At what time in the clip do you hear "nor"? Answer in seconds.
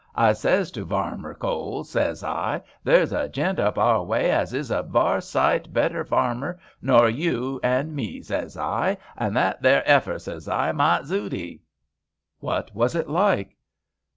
6.81-7.07